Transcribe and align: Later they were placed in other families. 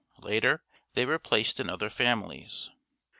Later 0.17 0.63
they 0.95 1.05
were 1.05 1.19
placed 1.19 1.59
in 1.59 1.69
other 1.69 1.91
families. 1.91 2.71